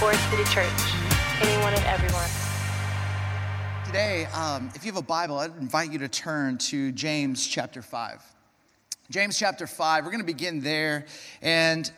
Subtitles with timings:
[0.00, 0.94] Forest City Church.
[1.42, 2.30] Anyone and everyone.
[3.84, 7.82] Today, um, if you have a Bible, I'd invite you to turn to James chapter
[7.82, 8.24] 5.
[9.10, 11.04] James chapter 5, we're going to begin there.
[11.42, 11.92] And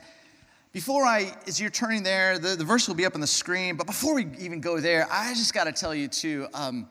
[0.73, 3.77] before I, as you're turning there, the, the verse will be up on the screen.
[3.77, 6.89] But before we even go there, I just got to tell you, too, um,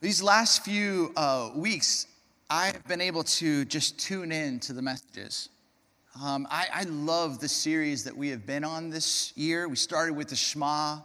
[0.00, 2.08] these last few uh, weeks,
[2.50, 5.48] I've been able to just tune in to the messages.
[6.22, 9.66] Um, I, I, love the series that we have been on this year.
[9.66, 10.98] We started with the Shema,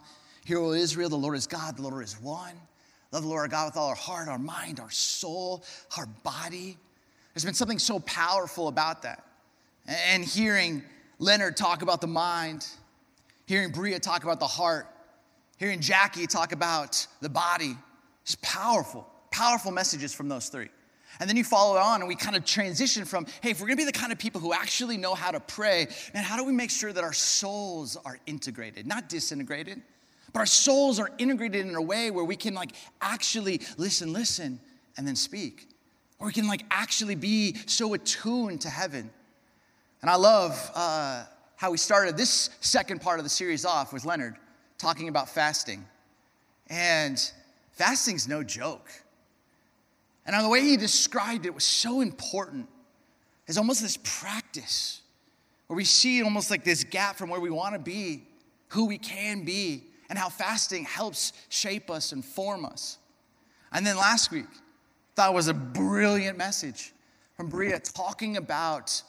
[0.46, 2.54] Hear, O Israel, the Lord is God, the Lord is one.
[3.12, 5.64] Love the Lord our God with all our heart, our mind, our soul,
[5.98, 6.78] our body.
[7.34, 9.26] There's been something so powerful about that.
[9.88, 10.84] And hearing
[11.18, 12.68] Leonard talk about the mind,
[13.48, 14.86] hearing Bria talk about the heart,
[15.58, 17.76] hearing Jackie talk about the body,
[18.22, 20.70] it's powerful, powerful messages from those three.
[21.20, 23.78] And then you follow on, and we kind of transition from, hey, if we're gonna
[23.78, 26.54] be the kind of people who actually know how to pray, man, how do we
[26.54, 29.82] make sure that our souls are integrated, not disintegrated,
[30.32, 34.60] but our souls are integrated in a way where we can like actually listen, listen,
[34.98, 35.68] and then speak.
[36.20, 39.10] Or we can like actually be so attuned to heaven.
[40.02, 44.06] And I love uh, how we started this second part of the series off with
[44.06, 44.36] Leonard
[44.78, 45.86] talking about fasting.
[46.68, 47.20] And
[47.74, 48.90] fasting's no joke.
[50.36, 52.68] And the way he described it was so important.
[53.48, 55.02] It's almost this practice
[55.66, 58.28] where we see almost like this gap from where we want to be,
[58.68, 63.00] who we can be, and how fasting helps shape us and form us.
[63.72, 64.46] And then last week,
[65.16, 66.94] thought was a brilliant message
[67.36, 69.02] from Bria talking about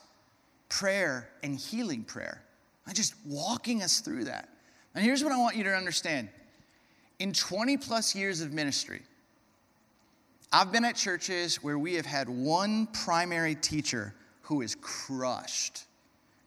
[0.70, 2.42] prayer and healing prayer
[2.86, 4.48] and just walking us through that.
[4.94, 6.30] And here's what I want you to understand
[7.18, 9.02] in 20 plus years of ministry,
[10.52, 14.12] I've been at churches where we have had one primary teacher
[14.42, 15.84] who is crushed.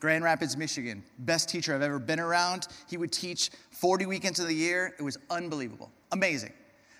[0.01, 2.67] Grand Rapids, Michigan, best teacher I've ever been around.
[2.89, 4.93] He would teach 40 weekends of the year.
[4.99, 6.51] It was unbelievable, amazing.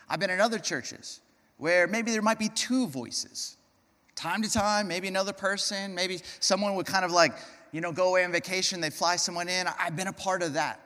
[0.07, 1.19] I've been in other churches
[1.57, 3.57] where maybe there might be two voices.
[4.15, 7.33] Time to time, maybe another person, maybe someone would kind of like,
[7.73, 9.67] you know, go away on vacation, they fly someone in.
[9.77, 10.79] I've been a part of that.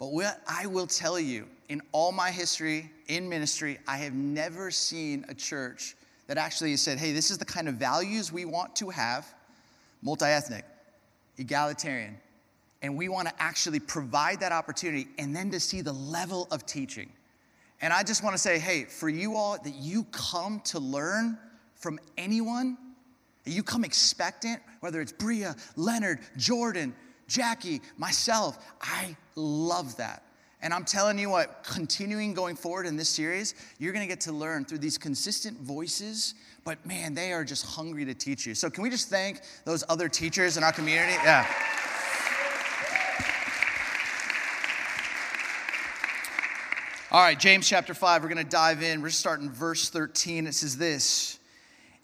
[0.00, 4.70] But what I will tell you, in all my history in ministry, I have never
[4.70, 5.96] seen a church
[6.26, 9.26] that actually said, hey, this is the kind of values we want to have
[10.02, 10.64] multi ethnic,
[11.36, 12.18] egalitarian.
[12.80, 16.64] And we want to actually provide that opportunity and then to see the level of
[16.64, 17.10] teaching.
[17.80, 21.38] And I just want to say, hey, for you all that you come to learn
[21.74, 22.76] from anyone,
[23.44, 26.94] that you come expectant, whether it's Bria, Leonard, Jordan,
[27.26, 30.22] Jackie, myself, I love that.
[30.60, 34.32] And I'm telling you what, continuing going forward in this series, you're gonna get to
[34.32, 38.54] learn through these consistent voices, but man, they are just hungry to teach you.
[38.54, 41.12] So, can we just thank those other teachers in our community?
[41.22, 41.46] Yeah.
[47.10, 49.00] All right, James chapter 5, we're gonna dive in.
[49.00, 50.48] We're starting verse 13.
[50.48, 51.38] It says this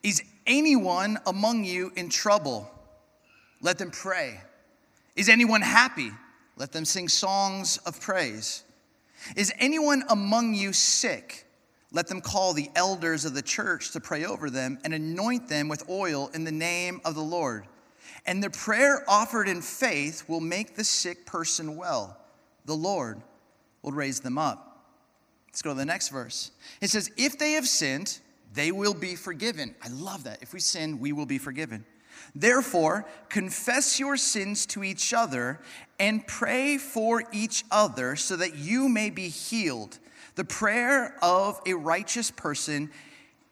[0.04, 2.70] Is anyone among you in trouble?
[3.60, 4.40] Let them pray.
[5.16, 6.10] Is anyone happy?
[6.56, 8.62] Let them sing songs of praise.
[9.36, 11.46] Is anyone among you sick?
[11.90, 15.68] Let them call the elders of the church to pray over them and anoint them
[15.68, 17.66] with oil in the name of the Lord.
[18.26, 22.18] And the prayer offered in faith will make the sick person well.
[22.64, 23.22] The Lord
[23.82, 24.86] will raise them up.
[25.48, 26.50] Let's go to the next verse.
[26.80, 28.18] It says, If they have sinned,
[28.54, 29.74] they will be forgiven.
[29.82, 30.42] I love that.
[30.42, 31.84] If we sin, we will be forgiven.
[32.34, 35.60] Therefore, confess your sins to each other
[35.98, 39.98] and pray for each other so that you may be healed.
[40.34, 42.90] The prayer of a righteous person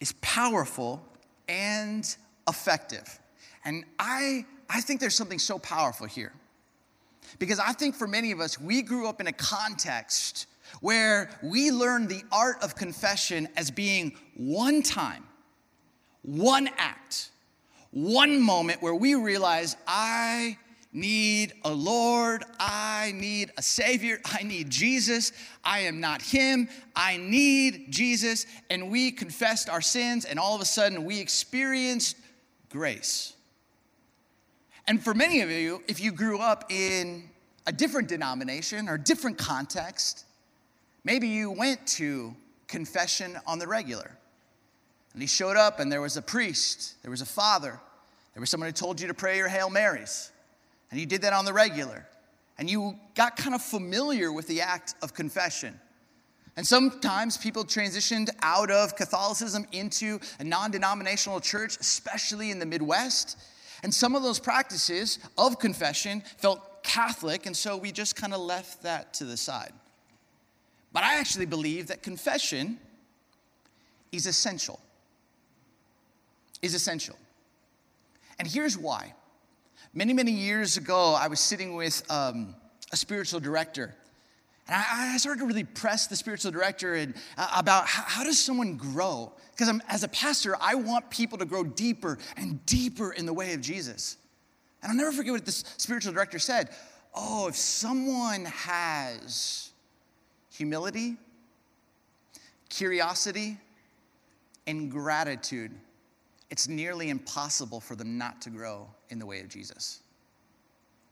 [0.01, 1.05] is powerful
[1.49, 2.17] and
[2.49, 3.21] effective.
[3.65, 6.33] And I, I think there's something so powerful here.
[7.39, 10.47] Because I think for many of us, we grew up in a context
[10.81, 15.25] where we learned the art of confession as being one time,
[16.23, 17.32] one act
[17.93, 20.59] one moment where we realize I
[20.93, 25.33] need a Lord, I need a Savior, I need Jesus,
[25.65, 28.47] I am not Him, I need Jesus.
[28.71, 32.17] And we confessed our sins, and all of a sudden we experienced
[32.69, 33.35] grace.
[34.89, 37.29] And for many of you, if you grew up in
[37.67, 40.25] a different denomination or different context,
[41.05, 42.35] maybe you went to
[42.67, 44.11] confession on the regular.
[45.13, 47.79] And he showed up, and there was a priest, there was a father,
[48.35, 50.31] there was someone who told you to pray your Hail Marys,
[50.91, 52.07] and you did that on the regular.
[52.59, 55.79] And you got kind of familiar with the act of confession.
[56.57, 62.67] And sometimes people transitioned out of Catholicism into a non denominational church, especially in the
[62.67, 63.39] Midwest.
[63.83, 68.41] And some of those practices of confession felt Catholic, and so we just kind of
[68.41, 69.73] left that to the side.
[70.93, 72.79] But I actually believe that confession
[74.13, 74.79] is essential.
[76.63, 77.17] Is essential.
[78.39, 79.15] And here's why.
[79.95, 82.55] Many, many years ago, I was sitting with um,
[82.93, 83.95] a spiritual director.
[84.69, 88.39] And I, I, started to really press the spiritual director uh, about how, how, does
[88.39, 89.33] someone grow?
[89.51, 93.55] Because as a pastor, I want people to grow deeper and deeper in the way
[93.55, 94.17] of Jesus.
[94.83, 96.71] And I'll never forget what this spiritual director said.
[97.15, 99.71] Oh, if someone has
[100.51, 101.17] humility,
[102.69, 103.59] curiosity,
[104.67, 105.73] and gratitude,
[106.53, 110.01] it's nearly impossible for them not to grow in the way of Jesus.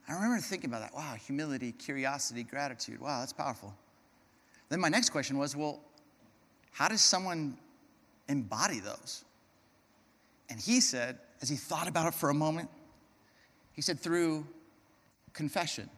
[0.07, 0.95] I remember thinking about that.
[0.95, 3.01] Wow, humility, curiosity, gratitude.
[3.01, 3.75] Wow, that's powerful.
[4.69, 5.81] Then my next question was well,
[6.73, 7.57] how does someone
[8.29, 9.25] embody those?
[10.51, 12.69] And he said, as he thought about it for a moment,
[13.73, 14.47] he said, through
[15.33, 15.89] confession.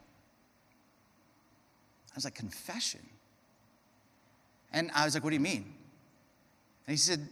[2.12, 3.00] I was like, confession?
[4.72, 5.74] And I was like, what do you mean?
[6.86, 7.26] And he said,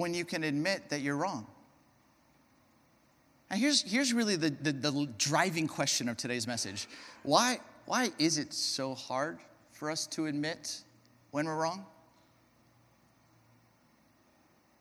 [0.00, 1.46] when you can admit that you're wrong.
[3.50, 6.88] And here's, here's really the, the, the driving question of today's message
[7.22, 9.38] why, why is it so hard
[9.70, 10.82] for us to admit
[11.30, 11.86] when we're wrong?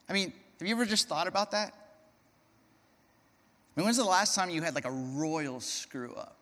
[0.10, 1.74] I mean, have you ever just thought about that?
[3.76, 6.38] I mean, when's the last time you had like a royal screw up?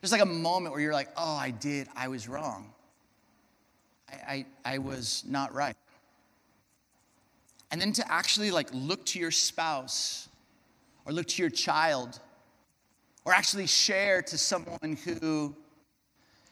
[0.00, 2.72] There's like a moment where you're like, oh, I did, I was wrong.
[4.10, 5.74] I, I, I was not right.
[7.76, 10.30] And then to actually like look to your spouse
[11.04, 12.18] or look to your child
[13.26, 15.54] or actually share to someone who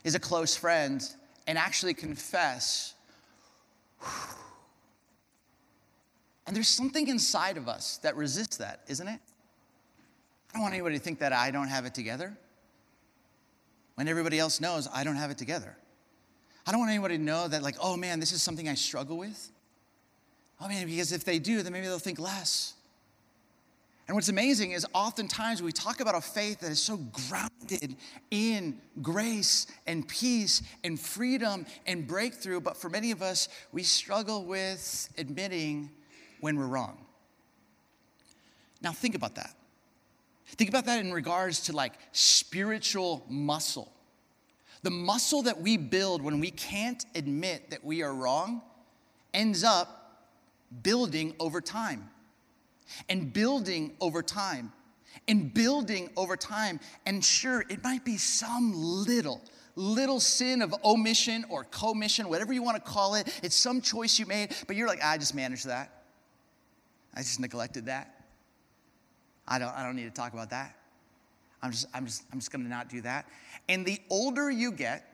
[0.04, 1.02] is a close friend
[1.46, 2.92] and actually confess.
[6.46, 9.18] And there's something inside of us that resists that, isn't it?
[10.50, 12.36] I don't want anybody to think that I don't have it together
[13.94, 15.74] when everybody else knows I don't have it together.
[16.66, 19.16] I don't want anybody to know that, like, oh man, this is something I struggle
[19.16, 19.50] with.
[20.60, 22.74] Oh mean, because if they do, then maybe they'll think less.
[24.06, 26.98] And what's amazing is oftentimes we talk about a faith that is so
[27.28, 27.96] grounded
[28.30, 34.44] in grace and peace and freedom and breakthrough, but for many of us, we struggle
[34.44, 35.90] with admitting
[36.40, 36.98] when we're wrong.
[38.82, 39.54] Now, think about that.
[40.48, 43.90] Think about that in regards to like spiritual muscle.
[44.82, 48.60] The muscle that we build when we can't admit that we are wrong
[49.32, 50.03] ends up
[50.82, 52.08] building over time
[53.08, 54.72] and building over time
[55.28, 56.80] and building over time.
[57.06, 59.40] And sure, it might be some little,
[59.76, 63.40] little sin of omission or commission, whatever you want to call it.
[63.42, 66.02] It's some choice you made, but you're like, I just managed that.
[67.14, 68.24] I just neglected that.
[69.46, 70.74] I don't, I don't need to talk about that.
[71.62, 73.26] I'm just, I'm just, I'm just gonna not do that.
[73.68, 75.08] And the older you get,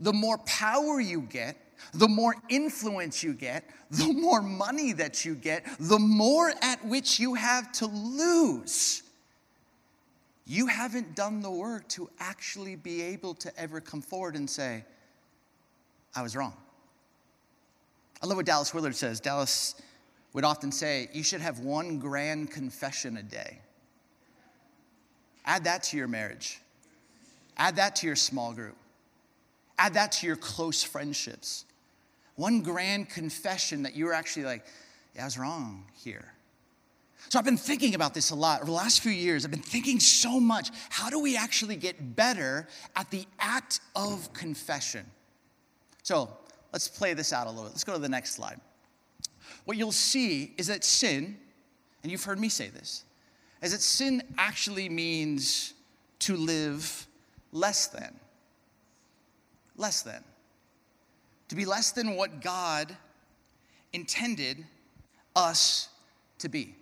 [0.00, 1.56] the more power you get,
[1.92, 7.18] the more influence you get, the more money that you get, the more at which
[7.18, 9.02] you have to lose.
[10.46, 14.84] You haven't done the work to actually be able to ever come forward and say,
[16.14, 16.54] I was wrong.
[18.22, 19.20] I love what Dallas Willard says.
[19.20, 19.74] Dallas
[20.32, 23.58] would often say, You should have one grand confession a day.
[25.44, 26.60] Add that to your marriage,
[27.56, 28.76] add that to your small group,
[29.78, 31.64] add that to your close friendships.
[32.38, 34.64] One grand confession that you're actually like,
[35.14, 36.32] Yeah, I was wrong here.
[37.28, 39.44] So I've been thinking about this a lot over the last few years.
[39.44, 40.70] I've been thinking so much.
[40.88, 42.66] How do we actually get better
[42.96, 45.04] at the act of confession?
[46.02, 46.30] So
[46.72, 47.72] let's play this out a little bit.
[47.72, 48.58] Let's go to the next slide
[49.64, 51.36] what you'll see is that sin,
[52.02, 53.04] and you've heard me say this,
[53.62, 55.74] is that sin actually means
[56.20, 57.06] to live
[57.52, 58.18] less than.
[59.76, 60.24] Less than.
[61.48, 62.94] To be less than what God
[63.92, 64.64] intended
[65.34, 65.88] us
[66.38, 66.74] to be.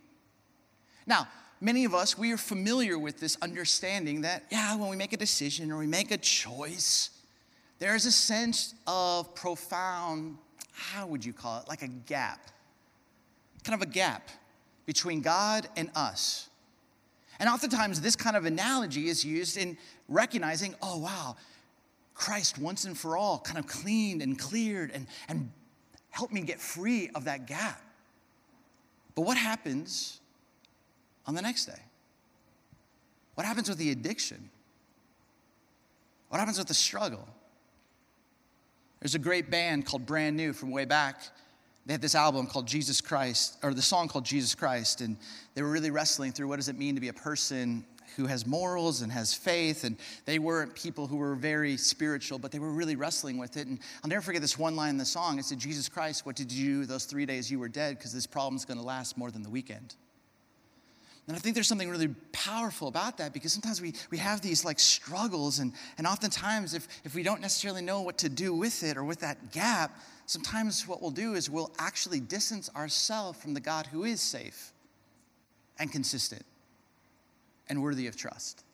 [1.07, 1.29] Now,
[1.61, 5.17] many of us, we are familiar with this understanding that, yeah, when we make a
[5.17, 7.11] decision or we make a choice,
[7.79, 10.39] there's a sense of profound,
[10.73, 12.51] how would you call it, like a gap
[13.67, 14.31] kind of a gap
[14.87, 16.49] between God and us.
[17.41, 19.77] And oftentimes, this kind of analogy is used in
[20.09, 21.37] recognizing, oh, wow,
[22.17, 25.51] Christ once and for all kind of cleaned and cleared and, and
[26.11, 27.81] helped me get free of that gap.
[29.15, 30.21] But what happens
[31.27, 31.81] on the next day?
[33.35, 34.51] What happens with the addiction?
[36.29, 37.29] What happens with the struggle?
[39.01, 41.23] There's a great band called Brand New from way back
[41.87, 45.17] they had this album called Jesus Christ, or the song called Jesus Christ, and
[45.55, 47.85] they were really wrestling through what does it mean to be a person
[48.17, 52.53] who has morals and has faith, and they weren't people who were very spiritual, but
[52.53, 53.67] they were really wrestling with it.
[53.67, 55.39] And I'll never forget this one line in the song.
[55.39, 57.97] It said, Jesus Christ, what did you do those three days you were dead?
[57.97, 59.95] Because this problem's going to last more than the weekend.
[61.27, 64.65] And I think there's something really powerful about that because sometimes we, we have these
[64.65, 68.85] like struggles, and, and oftentimes, if, if we don't necessarily know what to do with
[68.85, 73.55] it or with that gap, sometimes what we'll do is we'll actually distance ourselves from
[73.55, 74.73] the God who is safe
[75.79, 76.45] and consistent
[77.69, 78.65] and worthy of trust.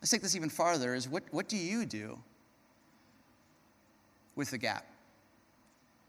[0.00, 2.18] Let's take this even farther is what, what do you do
[4.34, 4.84] with the gap?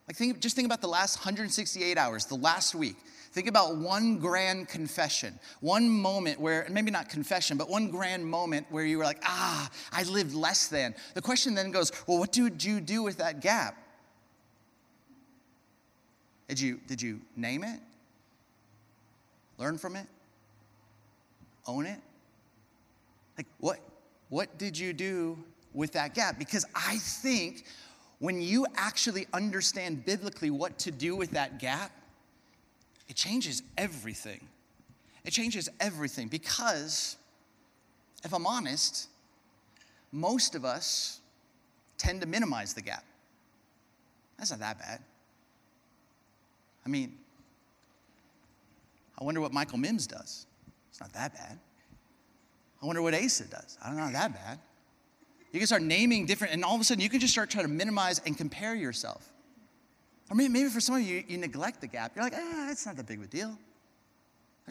[0.07, 2.97] Like think, just think about the last 168 hours, the last week.
[3.31, 8.67] Think about one grand confession, one moment where, maybe not confession, but one grand moment
[8.69, 10.93] where you were like, ah, I lived less than.
[11.15, 13.75] The question then goes, well, what did you do with that gap?
[16.47, 17.79] Did you, did you name it?
[19.57, 20.05] Learn from it?
[21.65, 21.99] Own it?
[23.37, 23.79] Like, what,
[24.29, 25.37] what did you do
[25.73, 26.37] with that gap?
[26.37, 27.65] Because I think
[28.19, 31.91] when you actually understand biblically what to do with that gap,
[33.09, 34.39] it changes everything.
[35.25, 37.17] It changes everything because,
[38.23, 39.09] if I'm honest,
[40.11, 41.21] most of us
[41.97, 43.03] tend to minimize the gap.
[44.37, 44.99] That's not that bad.
[46.85, 47.17] I mean,
[49.19, 50.45] I wonder what Michael Mims does.
[50.93, 51.57] It's not that bad.
[52.79, 53.79] I wonder what Asa does.
[53.83, 54.59] I don't know, that bad.
[55.51, 57.65] You can start naming different, and all of a sudden you can just start trying
[57.65, 59.27] to minimize and compare yourself.
[60.29, 62.11] Or maybe, maybe for some of you, you neglect the gap.
[62.15, 63.57] You're like, ah, it's not that big of a deal.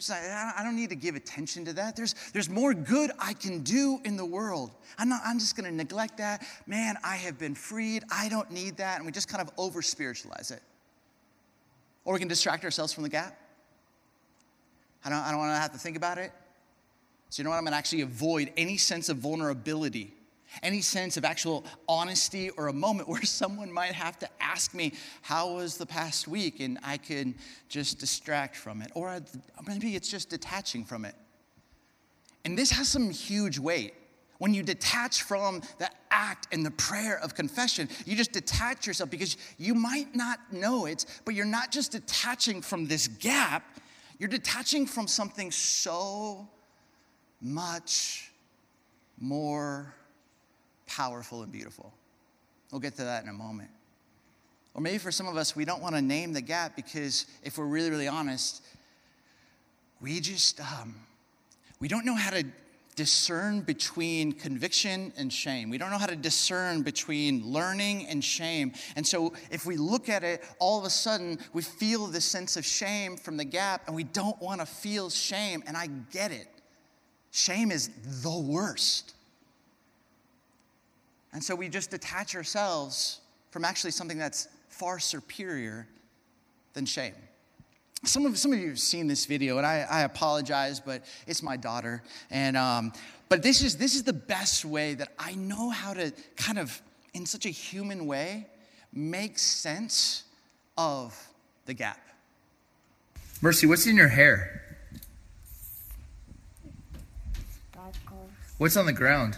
[0.09, 1.97] I don't need to give attention to that.
[1.97, 4.71] There's, there's more good I can do in the world.
[4.99, 6.47] I'm, not, I'm just going to neglect that.
[6.69, 8.05] Man, I have been freed.
[8.13, 8.99] I don't need that.
[8.99, 10.63] And we just kind of over spiritualize it.
[12.05, 13.37] Or we can distract ourselves from the gap.
[15.05, 16.33] I don't, I don't want to have to think about it.
[17.31, 17.57] So, you know what?
[17.57, 20.13] I'm going to actually avoid any sense of vulnerability,
[20.63, 24.93] any sense of actual honesty, or a moment where someone might have to ask me,
[25.23, 26.61] How was the past week?
[26.61, 27.35] And I can
[27.69, 28.93] just distract from it.
[28.95, 29.19] Or
[29.67, 31.15] maybe it's just detaching from it.
[32.45, 33.95] And this has some huge weight.
[34.39, 39.09] When you detach from the act and the prayer of confession, you just detach yourself
[39.09, 43.65] because you might not know it, but you're not just detaching from this gap,
[44.23, 46.49] you're detaching from something so
[47.41, 48.31] much
[49.19, 49.93] more
[50.87, 51.93] powerful and beautiful.
[52.71, 53.71] We'll get to that in a moment.
[54.75, 57.59] Or maybe for some of us, we don't want to name the gap because if
[57.59, 58.63] we're really, really honest,
[60.01, 60.95] we just, um,
[61.81, 62.45] we don't know how to
[62.95, 65.71] discern between conviction and shame.
[65.71, 68.73] We don't know how to discern between learning and shame.
[68.97, 72.57] And so, if we look at it, all of a sudden we feel this sense
[72.57, 75.63] of shame from the gap, and we don't want to feel shame.
[75.67, 76.49] And I get it.
[77.31, 77.91] Shame is
[78.23, 79.15] the worst.
[81.33, 83.21] And so, we just detach ourselves
[83.51, 85.87] from actually something that's far superior
[86.75, 87.15] than shame.
[88.05, 91.43] Some of, some of you have seen this video, and I, I apologize, but it's
[91.43, 92.03] my daughter.
[92.31, 92.93] And, um,
[93.29, 96.83] but this is, this is the best way that I know how to kind of,
[97.15, 98.49] in such a human way,
[98.93, 100.25] make sense
[100.77, 101.17] of
[101.67, 102.01] the gap.
[103.41, 104.77] Mercy, what's in your hair?
[108.59, 109.37] What's on the ground?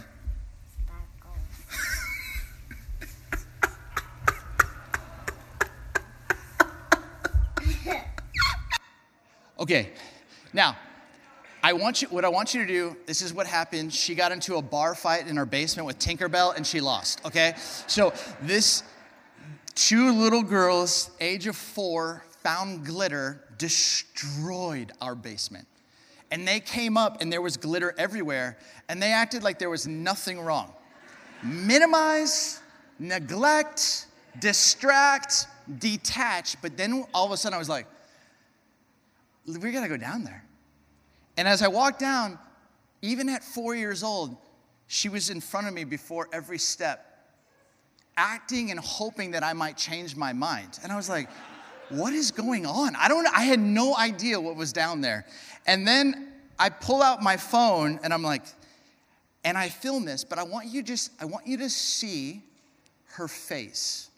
[9.65, 9.89] Okay,
[10.53, 10.77] now,
[11.63, 13.91] I want you, what I want you to do, this is what happened.
[13.91, 17.55] She got into a bar fight in her basement with Tinkerbell and she lost, okay?
[17.87, 18.83] So, this
[19.73, 25.65] two little girls, age of four, found glitter, destroyed our basement.
[26.29, 29.87] And they came up and there was glitter everywhere, and they acted like there was
[29.87, 30.71] nothing wrong.
[31.41, 32.61] Minimize,
[32.99, 34.05] neglect,
[34.39, 35.47] distract,
[35.79, 37.87] detach, but then all of a sudden I was like,
[39.47, 40.43] we got to go down there.
[41.37, 42.39] And as I walked down,
[43.01, 44.35] even at four years old,
[44.87, 47.27] she was in front of me before every step,
[48.17, 50.79] acting and hoping that I might change my mind.
[50.83, 51.29] And I was like,
[51.89, 52.95] what is going on?
[52.95, 55.25] I don't I had no idea what was down there.
[55.67, 58.43] And then I pull out my phone and I'm like,
[59.43, 62.41] and I film this, but I want you just I want you to see
[63.13, 64.09] her face.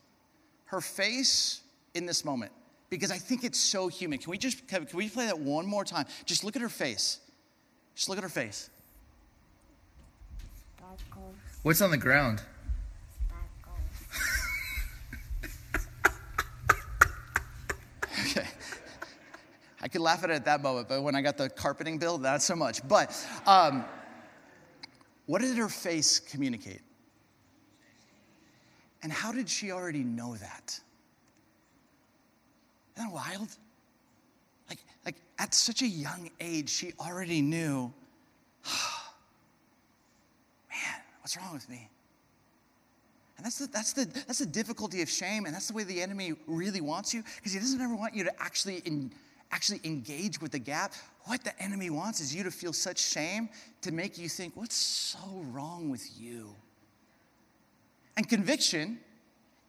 [0.66, 1.62] Her face
[1.94, 2.52] in this moment
[2.90, 4.20] because I think it's so human.
[4.20, 6.06] Can we just can we play that one more time?
[6.26, 7.20] Just look at her face.
[7.96, 8.70] Just look at her face.
[11.64, 12.42] What's on the ground?
[18.22, 18.42] okay.
[18.42, 18.46] I,
[19.82, 22.18] I could laugh at it at that moment, but when I got the carpeting bill,
[22.18, 22.88] not so much.
[22.88, 23.84] But um,
[25.26, 26.82] what did her face communicate?
[29.04, 30.80] And how did she already know that?
[32.98, 33.50] Isn't that wild?
[34.70, 37.94] Like, like at such a young age, she already knew,
[40.70, 41.90] man, what's wrong with me?
[43.38, 46.02] And that's the, that's, the, that's the difficulty of shame, and that's the way the
[46.02, 49.12] enemy really wants you, because he doesn't ever want you to actually, in,
[49.52, 50.94] actually engage with the gap.
[51.26, 53.48] What the enemy wants is you to feel such shame
[53.84, 55.20] to make you think, what's so
[55.52, 56.50] wrong with you?
[58.16, 58.98] And conviction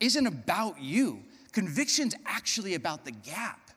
[0.00, 1.22] isn't about you,
[1.58, 3.72] conviction's actually about the gap.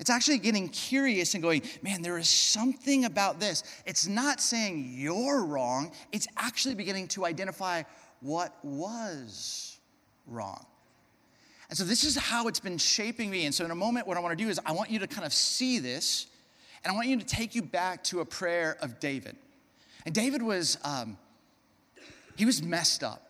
[0.00, 3.64] It's actually getting curious and going, man, there is something about this.
[3.84, 7.82] It's not saying you're wrong, it's actually beginning to identify
[8.20, 9.76] what was
[10.26, 10.64] wrong.
[11.68, 13.44] And so this is how it's been shaping me.
[13.44, 15.06] And so in a moment, what I want to do is I want you to
[15.06, 16.28] kind of see this,
[16.82, 19.36] and I want you to take you back to a prayer of David.
[20.06, 21.18] And David was, um,
[22.36, 23.27] he was messed up.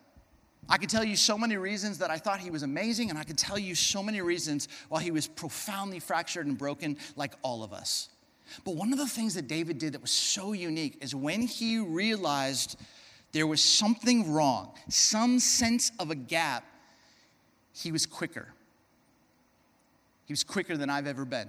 [0.68, 3.24] I could tell you so many reasons that I thought he was amazing, and I
[3.24, 7.62] could tell you so many reasons why he was profoundly fractured and broken, like all
[7.62, 8.10] of us.
[8.64, 11.78] But one of the things that David did that was so unique is when he
[11.78, 12.78] realized
[13.32, 16.64] there was something wrong, some sense of a gap,
[17.74, 18.48] he was quicker.
[20.26, 21.48] He was quicker than I've ever been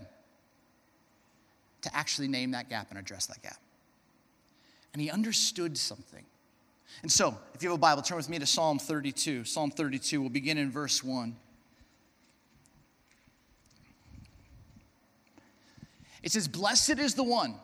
[1.81, 3.57] to actually name that gap and address that gap.
[4.93, 6.25] And he understood something.
[7.01, 9.45] And so, if you have a Bible, turn with me to Psalm 32.
[9.45, 11.35] Psalm 32, we'll begin in verse 1.
[16.23, 17.55] It says, Blessed is the one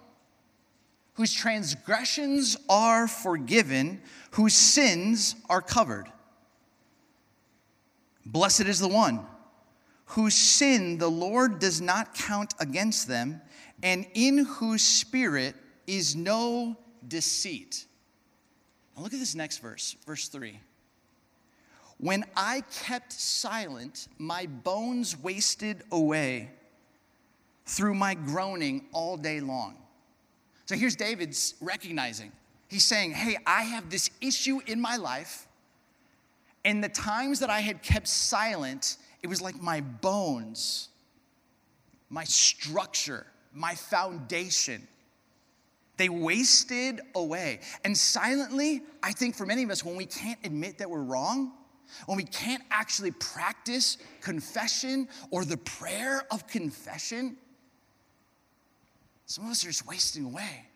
[1.15, 4.01] whose transgressions are forgiven,
[4.31, 6.07] whose sins are covered.
[8.25, 9.25] Blessed is the one
[10.07, 13.41] whose sin the Lord does not count against them,
[13.81, 15.55] and in whose spirit
[15.87, 16.77] is no
[17.07, 17.85] deceit.
[18.95, 20.59] Now look at this next verse, verse 3.
[21.97, 26.49] When I kept silent, my bones wasted away
[27.65, 29.75] through my groaning all day long.
[30.65, 32.31] So here's David's recognizing.
[32.67, 35.47] He's saying, Hey, I have this issue in my life.
[36.63, 40.89] And the times that I had kept silent, it was like my bones,
[42.09, 44.87] my structure, my foundation.
[45.97, 47.61] They wasted away.
[47.83, 51.53] And silently, I think for many of us, when we can't admit that we're wrong,
[52.05, 57.37] when we can't actually practice confession or the prayer of confession,
[59.25, 60.67] some of us are just wasting away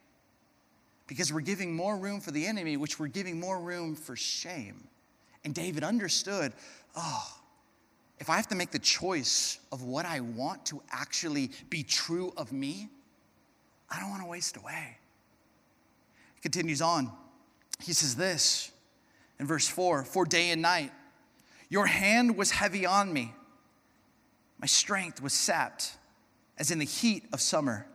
[1.08, 4.88] because we're giving more room for the enemy, which we're giving more room for shame.
[5.44, 6.54] And David understood
[6.96, 7.40] oh,
[8.20, 12.34] if I have to make the choice of what I want to actually be true
[12.36, 12.90] of me,
[13.90, 14.98] I don't want to waste away.
[16.40, 17.12] He continues on.
[17.84, 18.72] He says this
[19.40, 20.94] in verse 4 For day and night,
[21.68, 23.34] your hand was heavy on me.
[24.58, 25.98] My strength was sapped
[26.58, 27.86] as in the heat of summer.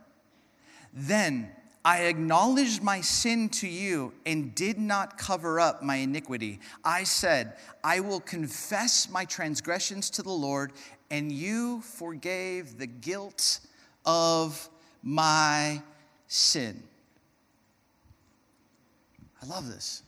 [0.92, 1.52] Then
[1.86, 6.60] I acknowledged my sin to you and did not cover up my iniquity.
[6.84, 10.72] I said, I will confess my transgressions to the Lord,
[11.10, 13.60] and you forgave the guilt
[14.04, 14.68] of
[15.02, 15.82] my
[16.28, 16.82] sin.
[19.44, 20.02] I love this.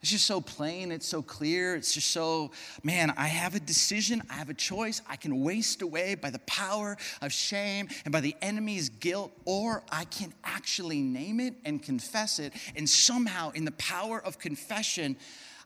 [0.00, 2.50] It's just so plain, it's so clear, it's just so,
[2.82, 5.00] man, I have a decision, I have a choice.
[5.08, 9.84] I can waste away by the power of shame and by the enemy's guilt, or
[9.92, 12.52] I can actually name it and confess it.
[12.74, 15.16] And somehow, in the power of confession,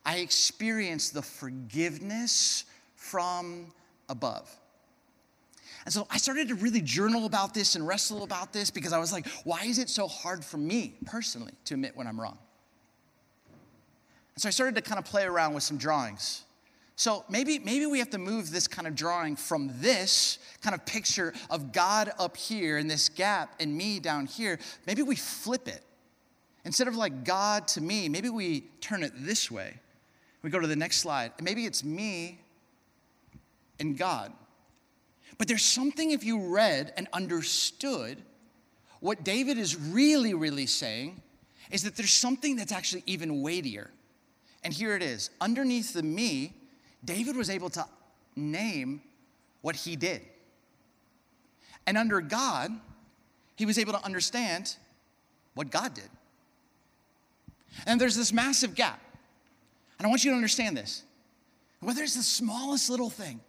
[0.05, 3.73] I experience the forgiveness from
[4.07, 4.55] above.
[5.85, 8.99] And so I started to really journal about this and wrestle about this because I
[8.99, 12.37] was like, why is it so hard for me personally to admit when I'm wrong?
[14.37, 16.43] And so I started to kind of play around with some drawings.
[16.95, 20.85] So maybe, maybe we have to move this kind of drawing from this kind of
[20.85, 24.59] picture of God up here and this gap and me down here.
[24.85, 25.81] Maybe we flip it.
[26.65, 29.73] Instead of like God to me, maybe we turn it this way.
[30.43, 31.31] We go to the next slide.
[31.39, 32.39] And maybe it's me
[33.79, 34.31] and God.
[35.39, 38.21] But there's something, if you read and understood,
[38.99, 41.23] what David is really, really saying
[41.71, 43.89] is that there's something that's actually even weightier.
[44.67, 45.29] And here it is.
[45.39, 46.51] Underneath the me,
[47.05, 47.85] David was able to
[48.35, 49.01] name
[49.61, 50.21] what he did.
[51.85, 52.71] And under God,
[53.55, 54.75] he was able to understand
[55.53, 56.09] what God did.
[57.85, 58.99] And there's this massive gap.
[59.99, 61.03] And I want you to understand this.
[61.79, 63.39] Whether it's the smallest little thing,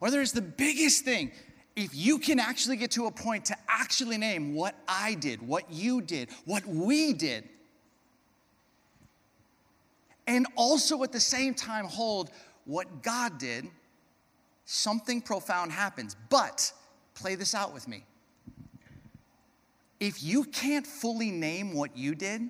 [0.00, 1.30] whether it's the biggest thing,
[1.76, 5.70] if you can actually get to a point to actually name what I did, what
[5.70, 7.48] you did, what we did,
[10.26, 12.30] and also at the same time hold
[12.64, 13.66] what God did,
[14.64, 16.16] something profound happens.
[16.30, 16.72] But
[17.14, 18.04] play this out with me.
[20.00, 22.42] If you can't fully name what you did,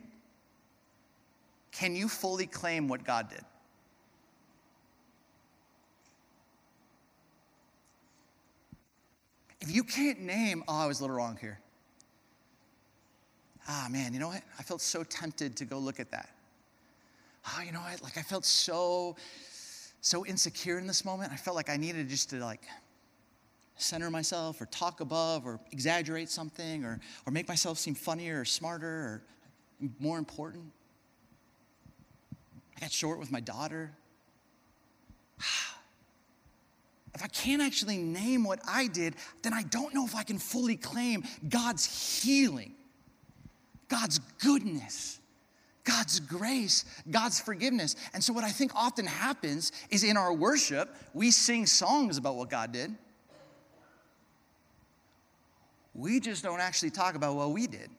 [1.72, 3.42] can you fully claim what God did?
[9.60, 11.58] If you can't name, oh, I was a little wrong here.
[13.66, 14.42] Ah, man, you know what?
[14.58, 16.28] I felt so tempted to go look at that.
[17.46, 18.02] Oh, you know what?
[18.02, 19.16] Like, I felt so,
[20.00, 21.33] so insecure in this moment.
[21.33, 22.62] I felt like I needed just to, like,
[23.76, 28.44] center myself or talk above or exaggerate something or, or make myself seem funnier or
[28.44, 29.22] smarter or
[29.98, 30.64] more important.
[32.76, 33.92] I got short with my daughter.
[37.16, 40.37] If I can't actually name what I did, then I don't know if I can
[40.37, 42.74] fully claim God's healing,
[43.88, 45.20] God's goodness,
[45.85, 47.94] God's grace, God's forgiveness.
[48.14, 52.37] And so, what I think often happens is in our worship, we sing songs about
[52.37, 52.94] what God did.
[55.94, 57.90] We just don't actually talk about what we did.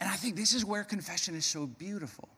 [0.00, 2.28] And I think this is where confession is so beautiful.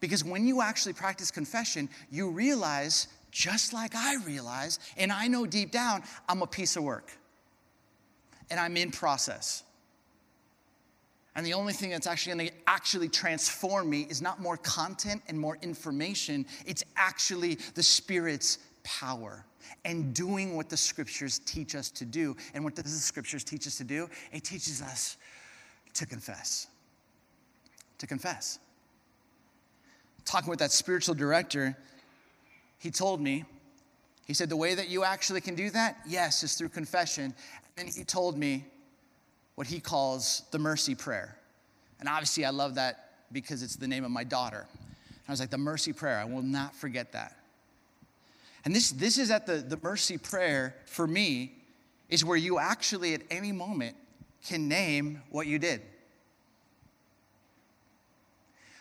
[0.00, 5.46] Because when you actually practice confession, you realize, just like I realize, and I know
[5.46, 7.12] deep down, I'm a piece of work.
[8.50, 9.62] And I'm in process.
[11.34, 15.38] And the only thing that's actually gonna actually transform me is not more content and
[15.38, 19.44] more information, it's actually the Spirit's power
[19.84, 22.36] and doing what the scriptures teach us to do.
[22.54, 24.08] And what does the scriptures teach us to do?
[24.32, 25.16] It teaches us
[25.94, 26.66] to confess.
[27.98, 28.58] To confess.
[30.24, 31.76] Talking with that spiritual director,
[32.78, 33.44] he told me,
[34.26, 37.34] he said, the way that you actually can do that, yes, is through confession.
[37.76, 38.64] And he told me
[39.54, 41.36] what he calls the mercy prayer.
[42.00, 44.66] And obviously, I love that because it's the name of my daughter.
[44.68, 47.36] And I was like, the mercy prayer, I will not forget that.
[48.64, 51.52] And this, this is at the, the mercy prayer for me,
[52.08, 53.96] is where you actually at any moment
[54.46, 55.80] can name what you did.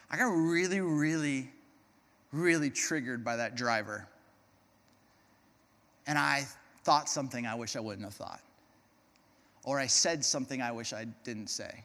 [0.09, 1.49] I got really, really,
[2.33, 4.05] really triggered by that driver.
[6.05, 6.45] And I
[6.83, 8.41] thought something I wish I wouldn't have thought.
[9.63, 11.83] Or I said something I wish I didn't say.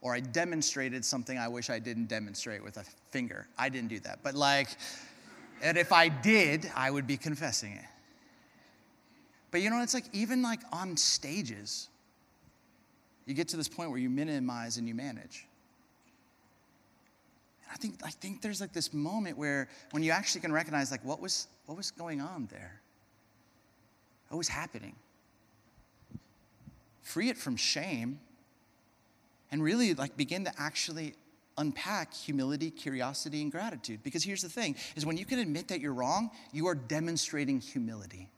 [0.00, 3.46] Or I demonstrated something I wish I didn't demonstrate with a finger.
[3.58, 4.20] I didn't do that.
[4.22, 4.68] But like,
[5.62, 7.84] and if I did, I would be confessing it.
[9.50, 11.88] But you know, it's like even like on stages,
[13.26, 15.46] you get to this point where you minimize and you manage.
[17.64, 20.90] And I think I think there's like this moment where when you actually can recognize
[20.90, 22.80] like what was what was going on there?
[24.28, 24.94] What was happening?
[27.02, 28.20] Free it from shame
[29.50, 31.14] and really like begin to actually
[31.58, 34.02] unpack humility, curiosity, and gratitude.
[34.02, 37.60] Because here's the thing is when you can admit that you're wrong, you are demonstrating
[37.60, 38.30] humility.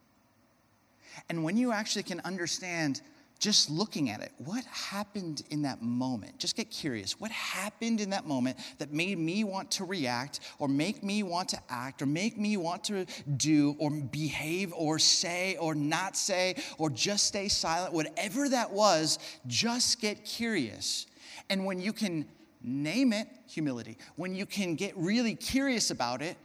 [1.29, 3.01] And when you actually can understand
[3.43, 6.39] just looking at it, what happened in that moment?
[6.39, 7.19] Just get curious.
[7.19, 11.49] What happened in that moment that made me want to react or make me want
[11.49, 16.55] to act or make me want to do or behave or say or not say
[16.77, 17.93] or just stay silent?
[17.93, 21.05] Whatever that was, just get curious.
[21.49, 22.25] And when you can
[22.61, 26.37] name it humility, when you can get really curious about it,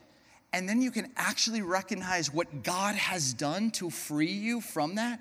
[0.53, 5.21] and then you can actually recognize what God has done to free you from that,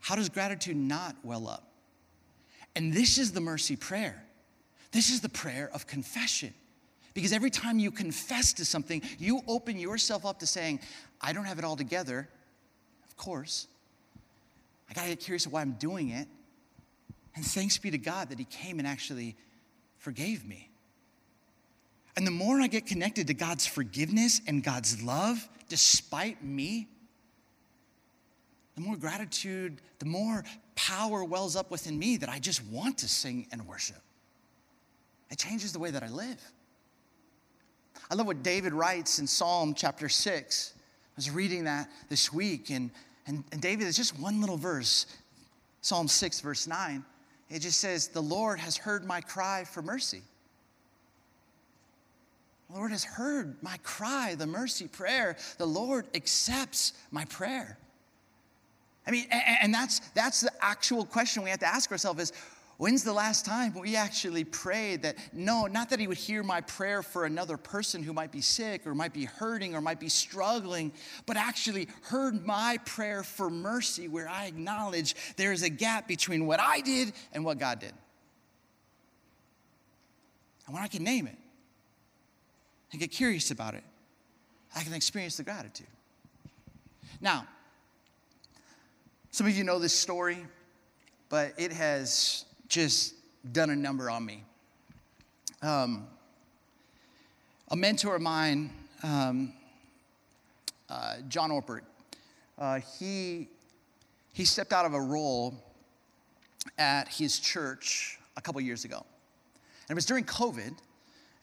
[0.00, 1.64] how does gratitude not well up?
[2.76, 4.22] And this is the mercy prayer.
[4.92, 6.54] This is the prayer of confession.
[7.14, 10.80] Because every time you confess to something, you open yourself up to saying,
[11.20, 12.28] I don't have it all together.
[13.08, 13.66] Of course.
[14.88, 16.28] I gotta get curious of why I'm doing it.
[17.34, 19.36] And thanks be to God that He came and actually
[19.98, 20.70] forgave me.
[22.16, 26.88] And the more I get connected to God's forgiveness and God's love, despite me,
[28.78, 30.44] the more gratitude, the more
[30.76, 34.00] power wells up within me that I just want to sing and worship.
[35.32, 36.40] It changes the way that I live.
[38.08, 40.74] I love what David writes in Psalm chapter 6.
[40.76, 40.78] I
[41.16, 42.92] was reading that this week, and,
[43.26, 45.06] and, and David is just one little verse,
[45.80, 47.04] Psalm 6, verse 9.
[47.50, 50.22] It just says, The Lord has heard my cry for mercy.
[52.70, 55.36] The Lord has heard my cry, the mercy prayer.
[55.56, 57.76] The Lord accepts my prayer.
[59.08, 62.32] I mean, and that's, that's the actual question we have to ask ourselves is
[62.76, 66.60] When's the last time we actually prayed that, no, not that He would hear my
[66.60, 70.08] prayer for another person who might be sick or might be hurting or might be
[70.08, 70.92] struggling,
[71.26, 76.46] but actually heard my prayer for mercy where I acknowledge there is a gap between
[76.46, 77.94] what I did and what God did?
[80.66, 81.36] And when I can name it
[82.92, 83.82] and get curious about it,
[84.76, 85.88] I can experience the gratitude.
[87.20, 87.48] Now,
[89.38, 90.44] some of you know this story,
[91.28, 93.14] but it has just
[93.52, 94.42] done a number on me.
[95.62, 96.08] Um,
[97.68, 98.72] a mentor of mine,
[99.04, 99.52] um,
[100.90, 101.82] uh, John Ortberg,
[102.58, 103.46] uh, he,
[104.32, 105.54] he stepped out of a role
[106.76, 108.96] at his church a couple years ago.
[108.96, 110.76] And it was during COVID.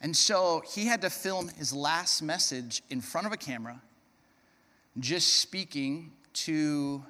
[0.02, 3.80] And so he had to film his last message in front of a camera,
[4.98, 7.02] just speaking to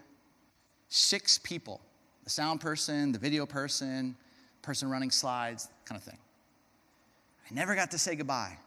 [0.88, 1.80] six people
[2.26, 4.16] the sound person, the video person,
[4.60, 6.18] person running slides, kind of thing.
[7.48, 8.58] I never got to say goodbye.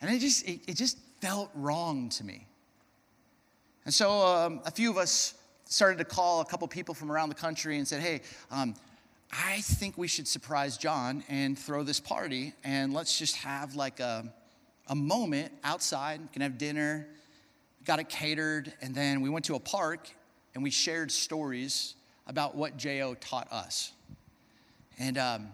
[0.00, 2.46] And it just, it, it just felt wrong to me.
[3.84, 7.30] And so um, a few of us started to call a couple people from around
[7.30, 8.20] the country and said, hey,
[8.52, 8.76] um,
[9.32, 13.98] I think we should surprise John and throw this party, and let's just have like
[13.98, 14.32] a,
[14.86, 17.08] a moment outside, can have dinner,
[17.84, 20.08] got it catered, and then we went to a park
[20.58, 21.94] and we shared stories
[22.26, 23.92] about what JO taught us.
[24.98, 25.50] And um,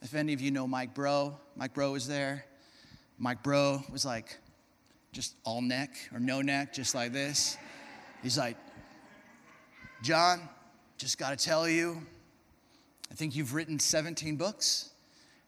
[0.00, 2.46] if any of you know Mike Breaux, Mike Breaux was there.
[3.18, 4.38] Mike Breaux was like
[5.12, 7.58] just all neck or no neck, just like this.
[8.22, 8.56] He's like,
[10.00, 10.48] John,
[10.96, 12.00] just got to tell you,
[13.12, 14.92] I think you've written 17 books,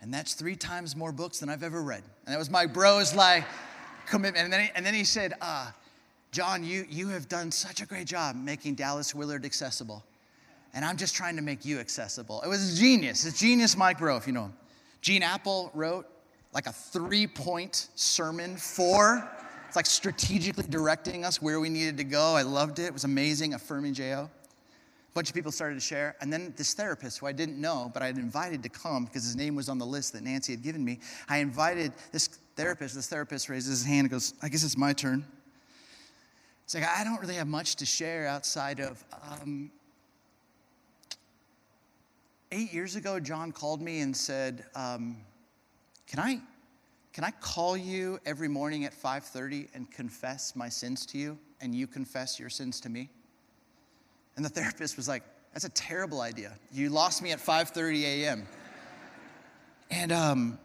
[0.02, 2.02] and that's three times more books than I've ever read.
[2.26, 3.46] And that was Mike Breaux's like
[4.04, 4.44] commitment.
[4.44, 5.70] And then he, and then he said, uh,
[6.32, 10.04] John, you, you have done such a great job making Dallas Willard accessible.
[10.72, 12.40] And I'm just trying to make you accessible.
[12.42, 13.24] It was genius.
[13.24, 14.54] It's genius Mike Breaux, if you know him.
[15.00, 16.06] Gene Appel wrote
[16.52, 19.28] like a three point sermon for,
[19.66, 22.36] it's like strategically directing us where we needed to go.
[22.36, 22.84] I loved it.
[22.84, 24.30] It was amazing, affirming JO.
[25.10, 26.14] A bunch of people started to share.
[26.20, 29.24] And then this therapist, who I didn't know, but I had invited to come because
[29.24, 32.94] his name was on the list that Nancy had given me, I invited this therapist.
[32.94, 35.24] This therapist raises his hand and goes, I guess it's my turn.
[36.70, 39.72] It's like, I don't really have much to share outside of, um,
[42.52, 45.16] eight years ago, John called me and said, um,
[46.06, 46.40] can, I,
[47.12, 51.74] can I call you every morning at 5.30 and confess my sins to you, and
[51.74, 53.10] you confess your sins to me?
[54.36, 56.52] And the therapist was like, that's a terrible idea.
[56.70, 58.46] You lost me at 5.30 a.m.
[59.90, 60.56] and, um,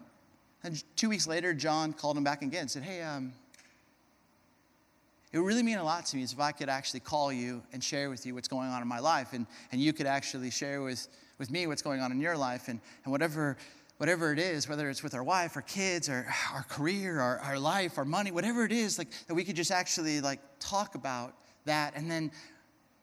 [0.62, 3.32] and two weeks later, John called him back again and said, hey, um,
[5.36, 7.84] it would really mean a lot to me if I could actually call you and
[7.84, 10.80] share with you what's going on in my life, and, and you could actually share
[10.80, 13.58] with, with me what's going on in your life, and, and whatever,
[13.98, 17.58] whatever it is, whether it's with our wife, our kids, or our career, our, our
[17.58, 21.34] life, our money, whatever it is, like that we could just actually like talk about
[21.66, 22.30] that, and then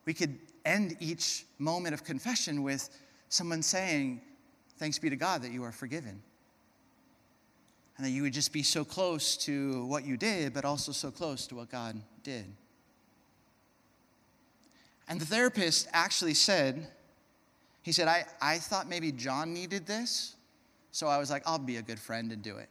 [0.05, 2.89] we could end each moment of confession with
[3.29, 4.21] someone saying,
[4.79, 6.19] Thanks be to God that you are forgiven.
[7.95, 11.11] And that you would just be so close to what you did, but also so
[11.11, 12.45] close to what God did.
[15.07, 16.87] And the therapist actually said,
[17.81, 20.35] he said, I, I thought maybe John needed this,
[20.91, 22.69] so I was like, I'll be a good friend and do it.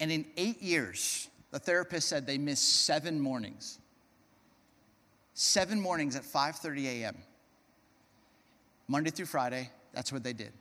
[0.00, 3.78] And in eight years, the therapist said they missed seven mornings.
[5.34, 7.16] Seven mornings at 5:30 a.m.
[8.86, 10.52] Monday through Friday, that's what they did.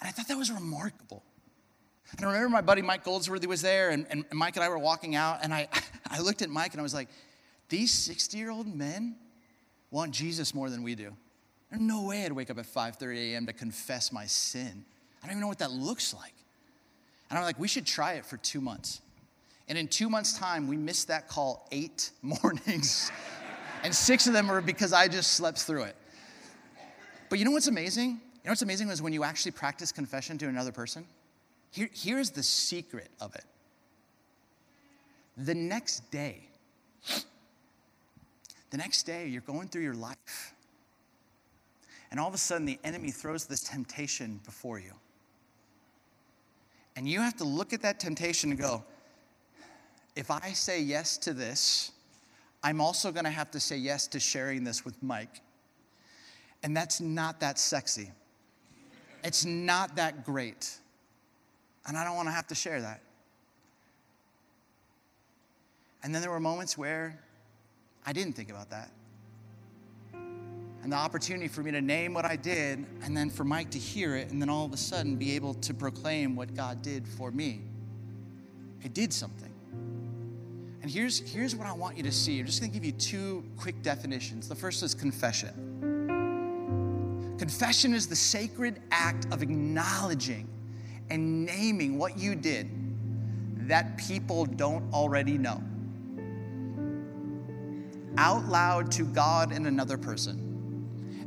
[0.00, 1.22] And I thought that was remarkable.
[2.18, 4.78] And I remember my buddy Mike Goldsworthy was there, and, and Mike and I were
[4.78, 5.68] walking out, and I,
[6.10, 7.08] I looked at Mike and I was like,
[7.68, 9.16] these 60 year old men
[9.90, 11.12] want Jesus more than we do.
[11.70, 13.46] There's no way I'd wake up at 5:30 a.m.
[13.46, 14.84] to confess my sin.
[15.22, 16.34] I don't even know what that looks like.
[17.30, 19.00] And I'm like, we should try it for two months.
[19.66, 23.10] And in two months' time, we missed that call eight mornings.
[23.82, 25.96] and six of them were because I just slept through it.
[27.28, 28.10] But you know what's amazing?
[28.10, 31.06] You know what's amazing is when you actually practice confession to another person?
[31.74, 33.42] Here, here's the secret of it.
[35.36, 36.46] The next day,
[38.70, 40.54] the next day, you're going through your life,
[42.12, 44.92] and all of a sudden, the enemy throws this temptation before you.
[46.94, 48.84] And you have to look at that temptation and go,
[50.14, 51.90] if I say yes to this,
[52.62, 55.40] I'm also going to have to say yes to sharing this with Mike.
[56.62, 58.12] And that's not that sexy.
[59.24, 60.78] It's not that great.
[61.86, 63.00] And I don't want to have to share that.
[66.02, 67.18] And then there were moments where
[68.06, 68.90] I didn't think about that.
[70.12, 73.78] and the opportunity for me to name what I did, and then for Mike to
[73.78, 77.08] hear it, and then all of a sudden be able to proclaim what God did
[77.08, 77.62] for me.
[78.82, 79.50] It did something.
[80.82, 82.38] And here's, here's what I want you to see.
[82.38, 84.46] I'm just going to give you two quick definitions.
[84.46, 85.72] The first is confession.
[87.38, 90.46] Confession is the sacred act of acknowledging
[91.10, 92.68] and naming what you did
[93.68, 95.62] that people don't already know
[98.16, 100.44] out loud to God and another person.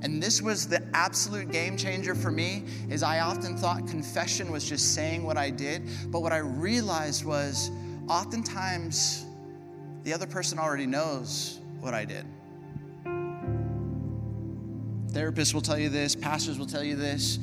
[0.02, 4.64] And this was the absolute game changer for me is I often thought confession was
[4.64, 7.72] just saying what I did, but what I realized was
[8.08, 9.26] oftentimes
[10.04, 12.26] the other person already knows what I did.
[15.12, 17.40] Therapists will tell you this, pastors will tell you this,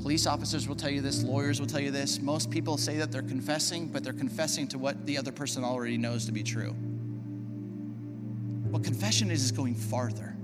[0.00, 2.20] police officers will tell you this, lawyers will tell you this.
[2.20, 5.98] Most people say that they're confessing, but they're confessing to what the other person already
[5.98, 6.70] knows to be true.
[8.70, 10.36] What confession is, is going farther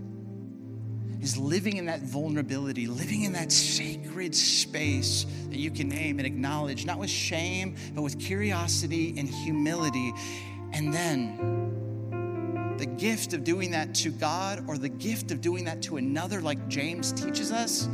[1.21, 6.27] is living in that vulnerability, living in that sacred space that you can name and
[6.27, 10.13] acknowledge, not with shame, but with curiosity and humility.
[10.73, 15.83] And then the gift of doing that to God or the gift of doing that
[15.83, 17.89] to another, like James teaches us,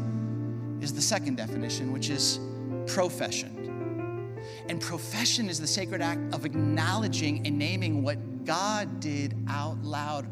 [0.82, 2.40] is the second definition, which is
[2.86, 4.38] profession.
[4.68, 10.26] And profession is the sacred act of acknowledging and naming what God did out loud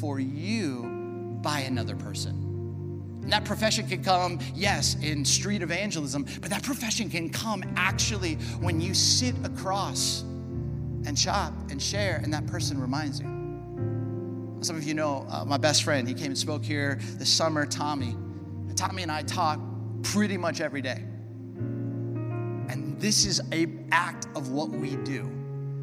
[0.00, 2.46] for you by another person.
[3.22, 8.36] And that profession can come, yes, in street evangelism, but that profession can come actually
[8.60, 10.22] when you sit across
[11.06, 13.26] and shop and share, and that person reminds you.
[14.62, 17.66] Some of you know uh, my best friend, he came and spoke here this summer,
[17.66, 18.16] Tommy.
[18.74, 19.60] Tommy and I talk
[20.02, 21.04] pretty much every day.
[22.68, 25.30] And this is a act of what we do.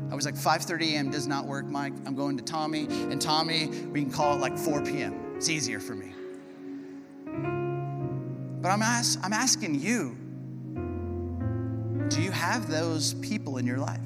[0.10, 1.12] I was like 5:30 a.m.
[1.12, 1.94] does not work, Mike.
[2.06, 5.36] I'm going to Tommy, and Tommy, we can call it like 4 p.m.
[5.36, 6.14] It's easier for me.
[8.62, 10.18] But I'm, ask, I'm asking you
[12.10, 14.00] do you have those people in your life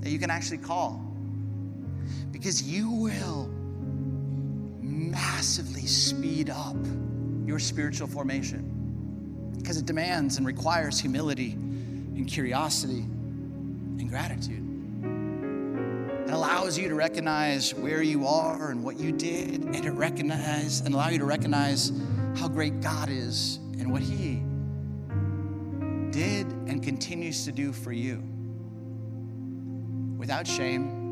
[0.00, 1.00] that you can actually call?
[2.32, 3.53] Because you will
[4.94, 6.76] massively speed up
[7.44, 14.62] your spiritual formation because it demands and requires humility and curiosity and gratitude.
[16.26, 20.80] It allows you to recognize where you are and what you did, and to recognize
[20.80, 21.92] and allow you to recognize
[22.36, 24.42] how great God is and what He
[26.10, 28.22] did and continues to do for you.
[30.16, 31.03] Without shame,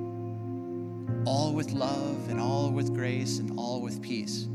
[1.25, 4.49] all with love and all with grace and all with peace.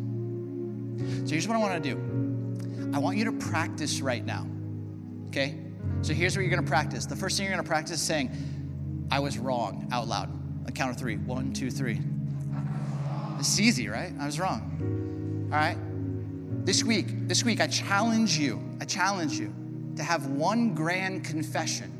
[1.25, 4.47] So here's what I want to do I want you to practice right now,
[5.27, 5.55] okay?
[6.01, 7.05] So here's what you're going to practice.
[7.05, 8.31] The first thing you're going to practice is saying,
[9.11, 10.29] I was wrong out loud.
[10.67, 11.17] A count of three.
[11.17, 11.99] One, two, three.
[13.39, 14.11] It's easy, right?
[14.19, 15.49] I was wrong.
[15.51, 15.77] All right?
[16.65, 19.53] This week, this week, I challenge you, I challenge you
[19.95, 21.93] to have one grand confession.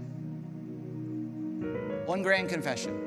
[2.06, 3.07] One grand confession.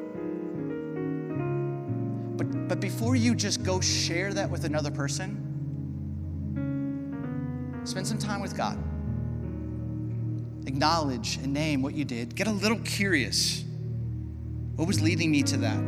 [2.70, 5.34] But, before you just go share that with another person,
[7.82, 8.78] spend some time with God.
[10.68, 12.36] Acknowledge and name what you did.
[12.36, 13.64] Get a little curious
[14.76, 15.82] what was leading me to that?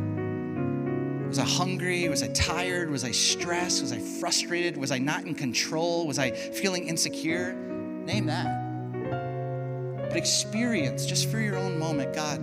[1.29, 2.09] Was I hungry?
[2.09, 2.89] Was I tired?
[2.91, 3.81] Was I stressed?
[3.81, 4.75] Was I frustrated?
[4.75, 6.05] Was I not in control?
[6.05, 7.53] Was I feeling insecure?
[7.53, 8.59] Name that.
[10.09, 12.41] But experience, just for your own moment, God,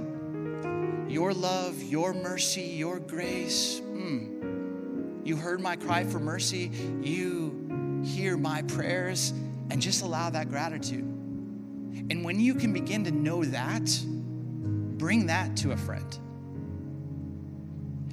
[1.10, 3.80] your love, your mercy, your grace.
[3.80, 5.26] Mm.
[5.26, 6.70] You heard my cry for mercy.
[7.02, 9.32] You hear my prayers,
[9.70, 11.04] and just allow that gratitude.
[11.04, 16.18] And when you can begin to know that, bring that to a friend.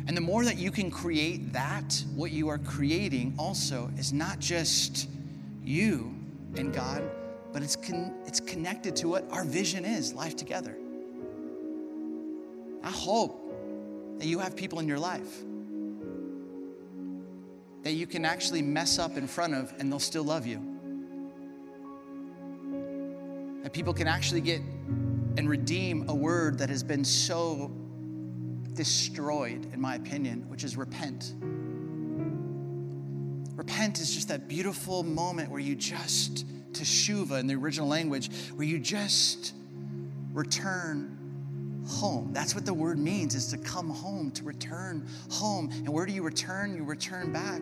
[0.07, 4.39] And the more that you can create that, what you are creating also is not
[4.39, 5.09] just
[5.63, 6.15] you
[6.55, 7.03] and God,
[7.53, 10.77] but it's, con- it's connected to what our vision is life together.
[12.87, 15.43] I hope that you have people in your life
[17.83, 20.61] that you can actually mess up in front of and they'll still love you.
[23.63, 27.73] That people can actually get and redeem a word that has been so
[28.71, 31.33] destroyed, in my opinion, which is repent.
[33.57, 38.65] Repent is just that beautiful moment where you just, teshuva in the original language, where
[38.65, 39.53] you just
[40.31, 41.16] return
[41.87, 42.31] home.
[42.33, 45.69] That's what the word means, is to come home, to return home.
[45.71, 46.75] And where do you return?
[46.75, 47.61] You return back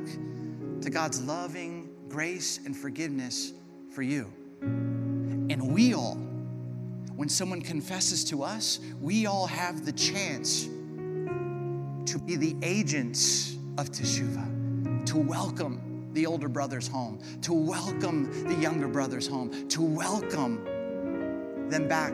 [0.82, 3.54] to God's loving grace and forgiveness
[3.94, 4.32] for you.
[4.62, 6.16] And we all,
[7.16, 13.90] when someone confesses to us, we all have the chance to be the agents of
[13.90, 20.64] teshuva, to welcome the older brothers home, to welcome the younger brothers home, to welcome
[21.70, 22.14] them back.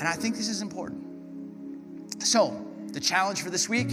[0.00, 1.04] And I think this is important.
[2.22, 3.90] So, the challenge for this week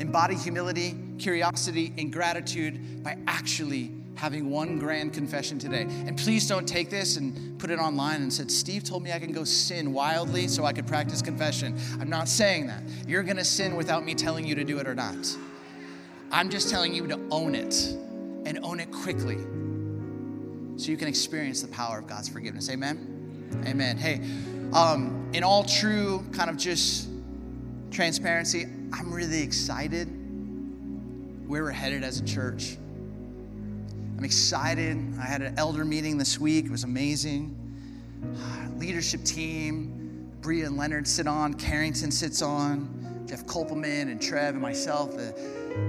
[0.00, 5.82] embody humility, curiosity, and gratitude by actually having one grand confession today.
[5.82, 9.18] And please don't take this and put it online and said, Steve told me I
[9.18, 11.78] can go sin wildly so I could practice confession.
[12.00, 12.82] I'm not saying that.
[13.06, 15.36] You're gonna sin without me telling you to do it or not.
[16.30, 17.74] I'm just telling you to own it
[18.46, 19.38] and own it quickly
[20.76, 22.70] so you can experience the power of God's forgiveness.
[22.70, 23.14] Amen?
[23.66, 23.96] Amen.
[23.96, 24.20] Hey,
[24.74, 27.08] um, in all true kind of just
[27.90, 30.08] transparency, I'm really excited
[31.46, 32.76] where we're headed as a church.
[34.18, 34.98] I'm excited.
[35.20, 37.56] I had an elder meeting this week, it was amazing.
[38.78, 44.62] Leadership team, Bria and Leonard sit on, Carrington sits on, Jeff Kopelman and Trev and
[44.62, 45.14] myself.
[45.16, 45.32] Uh,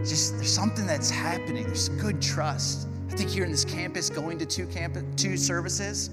[0.04, 1.66] just there's something that's happening.
[1.66, 2.88] There's good trust.
[3.10, 6.10] I think here in this campus, going to two campus, two services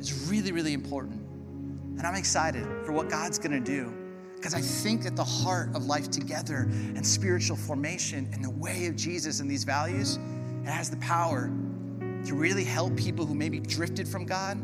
[0.00, 1.21] is really, really important.
[1.98, 3.92] And I'm excited for what God's gonna do.
[4.36, 8.86] Because I think that the heart of life together and spiritual formation and the way
[8.86, 10.18] of Jesus and these values,
[10.64, 11.50] it has the power
[12.24, 14.58] to really help people who maybe drifted from God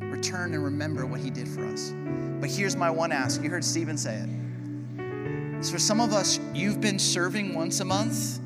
[0.00, 1.92] return and remember what He did for us.
[2.40, 5.64] But here's my one ask you heard Stephen say it.
[5.64, 8.40] So for some of us, you've been serving once a month.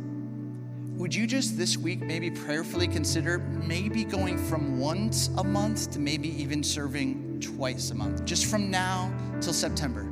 [0.97, 6.01] Would you just this week maybe prayerfully consider maybe going from once a month to
[6.01, 10.09] maybe even serving twice a month, just from now till September?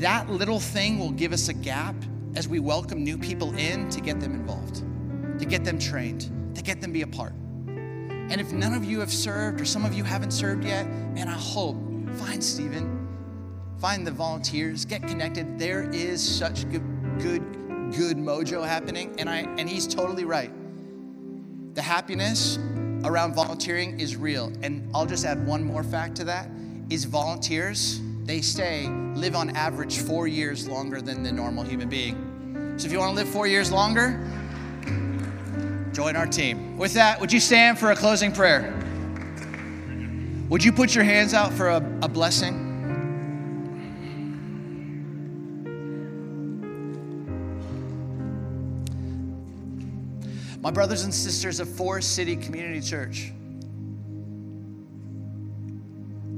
[0.00, 1.94] that little thing will give us a gap
[2.34, 4.82] as we welcome new people in to get them involved,
[5.38, 7.32] to get them trained, to get them be a part.
[7.32, 11.28] And if none of you have served or some of you haven't served yet, man,
[11.28, 11.76] I hope
[12.16, 13.06] find Stephen,
[13.78, 15.58] find the volunteers, get connected.
[15.58, 16.82] There is such good,
[17.20, 17.42] good,
[17.92, 20.50] good mojo happening, and I and he's totally right.
[21.74, 22.58] The happiness
[23.04, 24.52] around volunteering is real.
[24.62, 26.48] And I'll just add one more fact to that
[26.90, 32.74] is volunteers they stay, live on average four years longer than the normal human being.
[32.78, 34.18] So if you want to live four years longer,
[35.92, 36.78] join our team.
[36.78, 38.72] With that, would you stand for a closing prayer?
[40.48, 42.63] Would you put your hands out for a, a blessing?
[50.64, 53.34] My brothers and sisters of Forest City Community Church,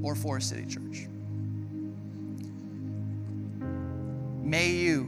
[0.02, 1.06] or Forest City Church.
[4.42, 5.04] May you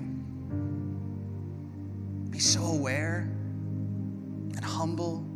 [2.31, 3.29] be so aware
[4.55, 5.27] and humble,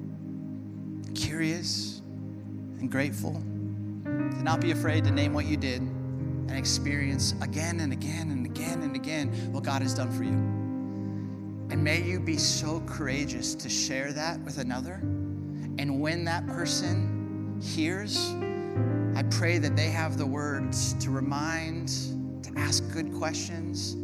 [1.16, 2.02] curious,
[2.78, 3.32] and grateful
[4.04, 8.46] to not be afraid to name what you did and experience again and again and
[8.46, 10.61] again and again what God has done for you.
[11.72, 14.96] And may you be so courageous to share that with another.
[15.78, 18.34] And when that person hears,
[19.16, 21.88] I pray that they have the words to remind
[22.42, 23.94] to ask good questions,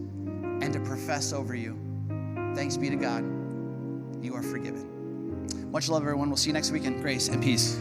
[0.63, 1.79] and to profess over you.
[2.55, 3.23] Thanks be to God.
[4.25, 5.69] You are forgiven.
[5.71, 6.31] Much love, everyone.
[6.31, 7.03] We'll see you next weekend.
[7.03, 7.79] Grace and peace.